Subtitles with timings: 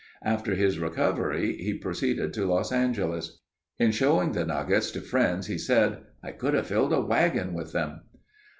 [0.23, 3.39] After his recovery he proceeded to Los Angeles.
[3.77, 7.71] In showing the nuggets to friends he said, "I could have filled a wagon with
[7.71, 8.01] them."